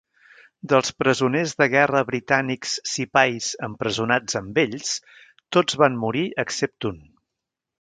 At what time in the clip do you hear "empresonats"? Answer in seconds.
3.69-4.41